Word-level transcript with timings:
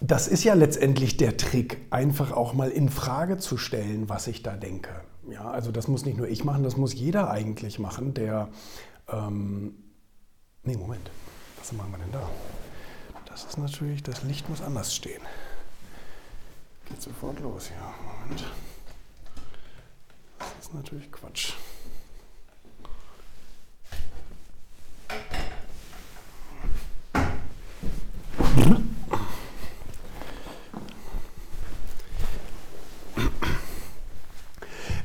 das 0.00 0.28
ist 0.28 0.44
ja 0.44 0.54
letztendlich 0.54 1.16
der 1.16 1.36
Trick, 1.36 1.86
einfach 1.90 2.32
auch 2.32 2.52
mal 2.52 2.70
in 2.70 2.88
Frage 2.88 3.38
zu 3.38 3.56
stellen, 3.56 4.08
was 4.08 4.26
ich 4.26 4.42
da 4.42 4.56
denke. 4.56 4.90
Ja, 5.28 5.50
also 5.50 5.72
das 5.72 5.88
muss 5.88 6.04
nicht 6.04 6.16
nur 6.16 6.28
ich 6.28 6.44
machen, 6.44 6.62
das 6.62 6.76
muss 6.76 6.94
jeder 6.94 7.30
eigentlich 7.30 7.78
machen, 7.78 8.14
der. 8.14 8.48
Ähm, 9.08 9.74
nee, 10.62 10.76
Moment. 10.76 11.10
Was 11.58 11.72
machen 11.72 11.90
wir 11.90 11.98
denn 11.98 12.12
da? 12.12 12.28
Das 13.26 13.44
ist 13.44 13.58
natürlich, 13.58 14.02
das 14.02 14.22
Licht 14.22 14.48
muss 14.48 14.62
anders 14.62 14.94
stehen. 14.94 15.22
Geht 16.88 17.02
sofort 17.02 17.40
los, 17.40 17.70
ja. 17.70 17.94
Moment. 18.22 18.44
Das 20.38 20.66
ist 20.66 20.74
natürlich 20.74 21.12
Quatsch. 21.12 21.52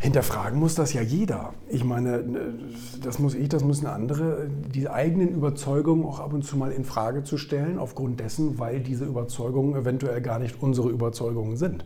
Hinterfragen 0.03 0.59
muss 0.59 0.75
das 0.75 0.91
ja 0.91 1.01
jeder. 1.01 1.53
Ich 1.69 1.85
meine, 1.85 2.25
das 3.01 3.19
muss 3.19 3.35
ich, 3.35 3.47
das 3.47 3.63
müssen 3.63 3.87
andere, 3.87 4.49
die 4.49 4.89
eigenen 4.89 5.29
Überzeugungen 5.29 6.03
auch 6.03 6.19
ab 6.19 6.33
und 6.33 6.43
zu 6.43 6.57
mal 6.57 6.73
in 6.73 6.83
Frage 6.83 7.23
zu 7.23 7.37
stellen, 7.37 7.79
aufgrund 7.79 8.19
dessen, 8.19 8.59
weil 8.59 8.81
diese 8.81 9.05
Überzeugungen 9.05 9.77
eventuell 9.77 10.19
gar 10.19 10.39
nicht 10.39 10.61
unsere 10.61 10.89
Überzeugungen 10.89 11.55
sind. 11.55 11.85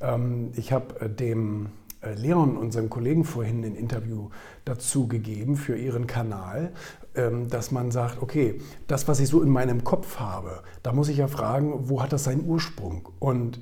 Ähm, 0.00 0.52
ich 0.54 0.70
habe 0.70 1.00
äh, 1.00 1.10
dem 1.10 1.70
äh, 2.00 2.14
Leon, 2.14 2.56
unserem 2.56 2.90
Kollegen, 2.90 3.24
vorhin 3.24 3.64
ein 3.64 3.74
Interview 3.74 4.28
dazu 4.64 5.08
gegeben 5.08 5.56
für 5.56 5.76
ihren 5.76 6.06
Kanal, 6.06 6.70
ähm, 7.16 7.48
dass 7.48 7.72
man 7.72 7.90
sagt, 7.90 8.22
okay, 8.22 8.60
das, 8.86 9.08
was 9.08 9.18
ich 9.18 9.26
so 9.26 9.42
in 9.42 9.50
meinem 9.50 9.82
Kopf 9.82 10.20
habe, 10.20 10.62
da 10.84 10.92
muss 10.92 11.08
ich 11.08 11.16
ja 11.16 11.26
fragen, 11.26 11.88
wo 11.88 12.00
hat 12.04 12.12
das 12.12 12.22
seinen 12.22 12.46
Ursprung? 12.46 13.08
Und 13.18 13.58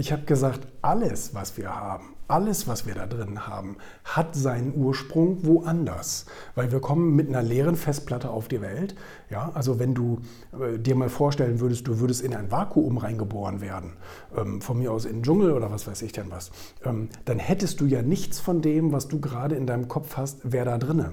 ich 0.00 0.12
habe 0.12 0.22
gesagt, 0.22 0.66
alles, 0.80 1.34
was 1.34 1.58
wir 1.58 1.76
haben, 1.76 2.16
alles, 2.26 2.66
was 2.66 2.86
wir 2.86 2.94
da 2.94 3.06
drin 3.06 3.46
haben, 3.46 3.76
hat 4.02 4.34
seinen 4.34 4.74
Ursprung 4.74 5.44
woanders. 5.44 6.24
Weil 6.54 6.72
wir 6.72 6.80
kommen 6.80 7.14
mit 7.14 7.28
einer 7.28 7.42
leeren 7.42 7.76
Festplatte 7.76 8.30
auf 8.30 8.48
die 8.48 8.62
Welt. 8.62 8.94
Ja, 9.28 9.50
also 9.52 9.78
wenn 9.78 9.94
du 9.94 10.20
äh, 10.58 10.78
dir 10.78 10.94
mal 10.94 11.10
vorstellen 11.10 11.60
würdest, 11.60 11.86
du 11.86 12.00
würdest 12.00 12.22
in 12.22 12.34
ein 12.34 12.50
Vakuum 12.50 12.96
reingeboren 12.96 13.60
werden, 13.60 13.92
ähm, 14.34 14.62
von 14.62 14.78
mir 14.78 14.90
aus 14.90 15.04
in 15.04 15.16
den 15.16 15.22
Dschungel 15.22 15.52
oder 15.52 15.70
was 15.70 15.86
weiß 15.86 16.00
ich 16.00 16.12
denn 16.12 16.30
was, 16.30 16.50
ähm, 16.82 17.10
dann 17.26 17.38
hättest 17.38 17.80
du 17.82 17.84
ja 17.84 18.00
nichts 18.00 18.40
von 18.40 18.62
dem, 18.62 18.92
was 18.92 19.06
du 19.08 19.20
gerade 19.20 19.54
in 19.54 19.66
deinem 19.66 19.88
Kopf 19.88 20.16
hast, 20.16 20.50
wäre 20.50 20.64
da 20.64 20.78
drinne 20.78 21.12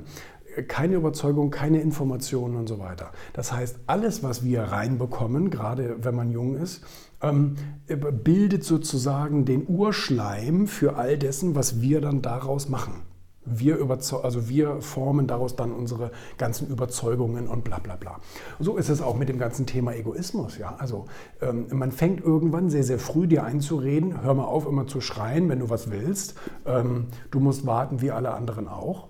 keine 0.64 0.96
Überzeugung, 0.96 1.52
keine 1.52 1.82
Informationen 1.82 2.56
und 2.56 2.68
so 2.68 2.80
weiter. 2.80 3.12
Das 3.34 3.52
heißt, 3.52 3.80
alles, 3.88 4.24
was 4.24 4.44
wir 4.44 4.64
reinbekommen, 4.64 5.50
gerade 5.50 5.98
wenn 6.02 6.16
man 6.16 6.32
jung 6.32 6.56
ist, 6.56 6.84
ähm, 7.22 7.56
bildet 7.88 8.64
sozusagen 8.64 9.46
den 9.46 9.66
Urschleim 9.68 10.68
für 10.68 10.96
all 10.96 11.18
dessen, 11.18 11.56
was 11.56 11.82
wir 11.82 12.02
dann 12.02 12.22
daraus 12.22 12.70
machen. 12.70 13.04
Wir, 13.50 13.80
also 14.24 14.50
wir 14.50 14.82
formen 14.82 15.26
daraus 15.26 15.56
dann 15.56 15.72
unsere 15.72 16.12
ganzen 16.38 16.68
Überzeugungen 16.68 17.48
und 17.48 17.64
bla 17.64 17.80
bla 17.80 17.96
bla. 17.96 18.20
So 18.60 18.76
ist 18.76 18.90
es 18.90 19.02
auch 19.02 19.16
mit 19.18 19.30
dem 19.30 19.40
ganzen 19.40 19.66
Thema 19.66 19.94
Egoismus. 19.94 20.58
Ja? 20.58 20.76
Also 20.80 21.06
ähm, 21.42 21.68
man 21.72 21.94
fängt 21.94 22.20
irgendwann 22.22 22.70
sehr, 22.70 22.84
sehr 22.84 23.00
früh 23.00 23.26
dir 23.26 23.46
einzureden, 23.46 24.22
hör 24.22 24.34
mal 24.34 24.44
auf, 24.44 24.68
immer 24.68 24.86
zu 24.86 25.00
schreien, 25.00 25.48
wenn 25.48 25.60
du 25.60 25.70
was 25.70 25.92
willst. 25.92 26.36
Ähm, 26.66 27.08
du 27.32 27.40
musst 27.40 27.66
warten 27.66 28.02
wie 28.02 28.12
alle 28.12 28.34
anderen 28.34 28.68
auch. 28.68 29.08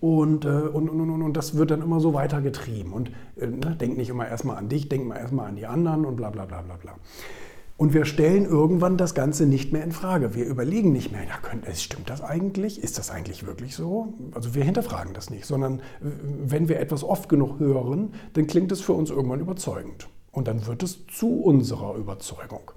Und, 0.00 0.44
äh, 0.44 0.48
und, 0.48 0.88
und, 0.88 1.00
und, 1.00 1.22
und, 1.22 1.36
das 1.36 1.56
wird 1.56 1.70
dann 1.70 1.82
immer 1.82 2.00
so 2.00 2.14
weitergetrieben. 2.14 2.92
Und 2.92 3.10
äh, 3.36 3.46
ne, 3.46 3.76
denk 3.78 3.96
nicht 3.96 4.10
immer 4.10 4.26
erstmal 4.28 4.56
an 4.56 4.68
dich, 4.68 4.88
denk 4.88 5.06
mal 5.06 5.16
erstmal 5.16 5.48
an 5.48 5.56
die 5.56 5.66
anderen 5.66 6.04
und 6.04 6.16
bla 6.16 6.30
bla 6.30 6.44
bla 6.44 6.62
bla 6.62 6.76
bla. 6.76 6.94
Und 7.78 7.94
wir 7.94 8.06
stellen 8.06 8.44
irgendwann 8.44 8.96
das 8.96 9.14
Ganze 9.14 9.46
nicht 9.46 9.72
mehr 9.72 9.84
in 9.84 9.92
Frage. 9.92 10.34
Wir 10.34 10.46
überlegen 10.46 10.90
nicht 10.90 11.12
mehr, 11.12 11.22
ja, 11.22 11.74
stimmt 11.74 12.10
das 12.10 12.22
eigentlich? 12.22 12.82
Ist 12.82 12.98
das 12.98 13.08
eigentlich 13.08 13.46
wirklich 13.46 13.76
so? 13.76 14.14
Also 14.34 14.56
wir 14.56 14.64
hinterfragen 14.64 15.14
das 15.14 15.30
nicht, 15.30 15.46
sondern 15.46 15.80
wenn 16.00 16.68
wir 16.68 16.80
etwas 16.80 17.04
oft 17.04 17.28
genug 17.28 17.60
hören, 17.60 18.14
dann 18.32 18.48
klingt 18.48 18.72
es 18.72 18.80
für 18.80 18.94
uns 18.94 19.10
irgendwann 19.10 19.38
überzeugend. 19.38 20.08
Und 20.32 20.48
dann 20.48 20.66
wird 20.66 20.82
es 20.82 21.06
zu 21.06 21.40
unserer 21.40 21.94
Überzeugung. 21.94 22.72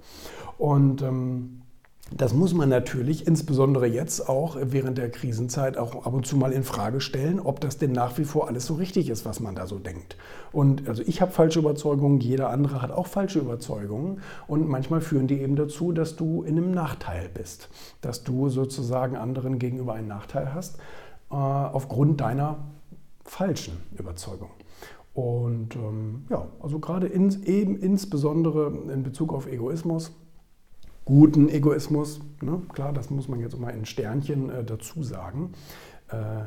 Und 0.56 1.02
ähm, 1.02 1.61
das 2.16 2.34
muss 2.34 2.54
man 2.54 2.68
natürlich 2.68 3.26
insbesondere 3.26 3.86
jetzt 3.86 4.28
auch 4.28 4.56
während 4.60 4.98
der 4.98 5.10
Krisenzeit 5.10 5.76
auch 5.76 6.06
ab 6.06 6.12
und 6.12 6.26
zu 6.26 6.36
mal 6.36 6.52
in 6.52 6.64
Frage 6.64 7.00
stellen, 7.00 7.40
ob 7.40 7.60
das 7.60 7.78
denn 7.78 7.92
nach 7.92 8.18
wie 8.18 8.24
vor 8.24 8.48
alles 8.48 8.66
so 8.66 8.74
richtig 8.74 9.08
ist, 9.08 9.24
was 9.24 9.40
man 9.40 9.54
da 9.54 9.66
so 9.66 9.78
denkt. 9.78 10.16
Und 10.52 10.88
also 10.88 11.02
ich 11.06 11.20
habe 11.22 11.32
falsche 11.32 11.58
Überzeugungen, 11.58 12.20
jeder 12.20 12.50
andere 12.50 12.82
hat 12.82 12.90
auch 12.90 13.06
falsche 13.06 13.38
Überzeugungen 13.38 14.20
und 14.46 14.68
manchmal 14.68 15.00
führen 15.00 15.26
die 15.26 15.40
eben 15.40 15.56
dazu, 15.56 15.92
dass 15.92 16.16
du 16.16 16.42
in 16.42 16.58
einem 16.58 16.72
Nachteil 16.72 17.28
bist, 17.32 17.68
dass 18.00 18.24
du 18.24 18.48
sozusagen 18.48 19.16
anderen 19.16 19.58
gegenüber 19.58 19.94
einen 19.94 20.08
Nachteil 20.08 20.54
hast 20.54 20.78
äh, 21.30 21.34
aufgrund 21.34 22.20
deiner 22.20 22.58
falschen 23.24 23.78
Überzeugung. 23.96 24.50
Und 25.14 25.76
ähm, 25.76 26.24
ja, 26.30 26.46
also 26.60 26.78
gerade 26.78 27.06
in, 27.06 27.44
eben 27.44 27.76
insbesondere 27.76 28.72
in 28.92 29.02
Bezug 29.02 29.32
auf 29.32 29.46
Egoismus 29.46 30.12
guten 31.04 31.48
Egoismus, 31.48 32.20
ne? 32.40 32.62
klar, 32.72 32.92
das 32.92 33.10
muss 33.10 33.28
man 33.28 33.40
jetzt 33.40 33.58
mal 33.58 33.70
in 33.70 33.84
Sternchen 33.84 34.50
äh, 34.50 34.64
dazu 34.64 35.02
sagen, 35.02 35.52
äh, 36.08 36.44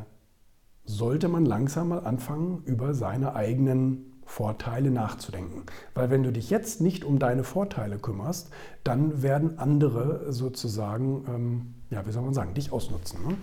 sollte 0.86 1.28
man 1.28 1.46
langsam 1.46 1.90
mal 1.90 2.06
anfangen, 2.06 2.62
über 2.66 2.94
seine 2.94 3.36
eigenen 3.36 4.14
Vorteile 4.26 4.92
nachzudenken. 4.92 5.64
Weil 5.94 6.10
wenn 6.10 6.24
du 6.24 6.32
dich 6.32 6.50
jetzt 6.50 6.82
nicht 6.82 7.06
um 7.06 7.20
deine 7.20 7.44
Vorteile 7.44 7.98
kümmerst, 7.98 8.50
dann 8.84 9.22
werden 9.22 9.60
andere 9.60 10.32
sozusagen, 10.32 11.26
ähm, 11.28 11.76
ja, 11.90 12.06
wie 12.06 12.12
soll 12.12 12.24
man 12.24 12.34
sagen, 12.34 12.54
dich 12.54 12.72
ausnutzen. 12.72 13.20
Ne? 13.28 13.36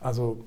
Also 0.00 0.44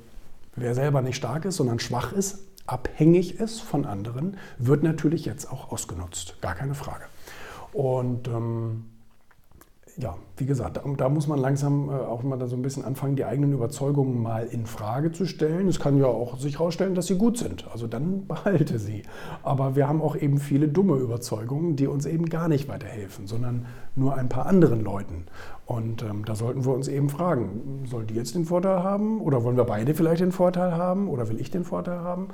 wer 0.55 0.75
selber 0.75 1.01
nicht 1.01 1.17
stark 1.17 1.45
ist, 1.45 1.57
sondern 1.57 1.79
schwach 1.79 2.13
ist, 2.13 2.47
abhängig 2.65 3.39
ist 3.39 3.59
von 3.61 3.85
anderen, 3.85 4.37
wird 4.57 4.83
natürlich 4.83 5.25
jetzt 5.25 5.51
auch 5.51 5.71
ausgenutzt. 5.71 6.41
Gar 6.41 6.55
keine 6.55 6.73
Frage. 6.73 7.03
Und 7.73 8.27
ähm, 8.27 8.85
ja, 10.01 10.15
wie 10.41 10.47
gesagt, 10.47 10.77
da, 10.77 10.81
da, 10.97 11.07
muss 11.07 11.27
man 11.27 11.37
langsam 11.37 11.89
äh, 11.89 11.93
auch 11.93 12.23
mal 12.23 12.37
da 12.39 12.47
so 12.47 12.55
ein 12.55 12.63
bisschen 12.63 12.83
anfangen, 12.83 13.15
die 13.15 13.25
eigenen 13.25 13.53
Überzeugungen 13.53 14.23
mal 14.23 14.47
in 14.47 14.65
Frage 14.65 15.11
zu 15.11 15.27
stellen. 15.27 15.67
Es 15.67 15.79
kann 15.79 15.99
ja 15.99 16.07
auch 16.07 16.39
sich 16.39 16.57
herausstellen, 16.57 16.95
dass 16.95 17.05
sie 17.05 17.15
gut 17.15 17.37
sind. 17.37 17.67
Also 17.71 17.85
dann 17.85 18.25
behalte 18.27 18.79
sie. 18.79 19.03
Aber 19.43 19.75
wir 19.75 19.87
haben 19.87 20.01
auch 20.01 20.15
eben 20.15 20.39
viele 20.39 20.67
dumme 20.67 20.95
Überzeugungen, 20.95 21.75
die 21.75 21.85
uns 21.85 22.07
eben 22.07 22.25
gar 22.25 22.47
nicht 22.47 22.67
weiterhelfen, 22.67 23.27
sondern 23.27 23.67
nur 23.95 24.17
ein 24.17 24.29
paar 24.29 24.47
anderen 24.47 24.83
Leuten. 24.83 25.25
Und 25.71 26.03
ähm, 26.03 26.25
da 26.25 26.35
sollten 26.35 26.65
wir 26.65 26.73
uns 26.73 26.89
eben 26.89 27.07
fragen, 27.07 27.85
soll 27.85 28.05
die 28.05 28.15
jetzt 28.15 28.35
den 28.35 28.43
Vorteil 28.43 28.83
haben 28.83 29.21
oder 29.21 29.45
wollen 29.45 29.55
wir 29.55 29.63
beide 29.63 29.93
vielleicht 29.93 30.21
den 30.21 30.33
Vorteil 30.33 30.73
haben 30.73 31.07
oder 31.07 31.29
will 31.29 31.39
ich 31.39 31.49
den 31.49 31.63
Vorteil 31.63 31.99
haben? 31.99 32.27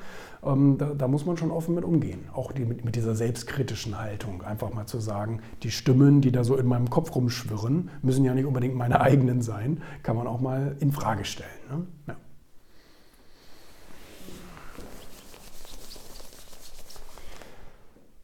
Ähm, 0.44 0.78
da, 0.80 0.92
da, 0.98 1.08
muss 1.08 1.26
man 1.26 1.38
schon 1.38 1.52
offen 1.52 1.76
mit 1.76 1.84
umgehen. 1.84 2.22
Auch 2.34 2.52
die, 2.52 2.66
mit, 2.66 2.84
mit, 2.84 2.96
dieser 2.96 3.14
selbstkritischen 3.14 4.00
Haltung. 4.00 4.42
Einfach 4.42 4.74
mal 4.74 4.88
zu 4.88 5.00
sagen, 5.00 5.42
die 5.62 5.70
Stimmen, 5.70 6.22
die 6.22 6.32
da 6.32 6.44
so 6.44 6.58
in 6.58 6.66
meinem 6.66 6.90
Kopf 6.90 7.16
rumschwirren, 7.16 7.90
müssen 8.02 8.26
ja 8.26 8.34
nicht 8.34 8.46
unbedingt 8.46 8.76
meine 8.76 9.02
eigenen 9.02 9.42
sein, 9.42 9.82
kann 10.04 10.16
man 10.16 10.28
auch 10.28 10.40
mal 10.40 10.76
in 10.80 10.92
Frage 10.92 11.26
stellen. 11.26 11.50
Ne? 11.70 11.86
Ja. 12.08 12.16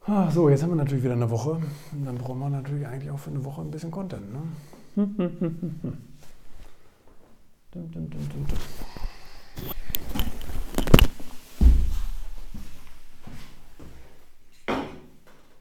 Ah, 0.06 0.30
so, 0.30 0.50
jetzt 0.50 0.62
haben 0.62 0.70
wir 0.70 0.76
natürlich 0.76 1.02
wieder 1.02 1.14
eine 1.14 1.30
Woche. 1.30 1.60
Dann 2.04 2.16
brauchen 2.16 2.38
wir 2.38 2.50
natürlich 2.50 2.86
eigentlich 2.86 3.10
auch 3.10 3.18
für 3.18 3.30
eine 3.30 3.42
Woche 3.42 3.62
ein 3.62 3.70
bisschen 3.70 3.90
Content. 3.90 4.32
Ne? 4.32 4.42
dum, 7.72 7.90
dum, 7.90 8.10
dum, 8.10 8.46